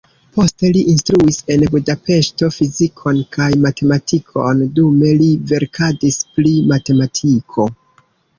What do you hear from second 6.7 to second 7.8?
matematiko.